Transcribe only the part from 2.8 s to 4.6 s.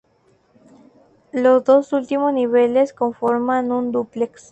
conforman un "dúplex".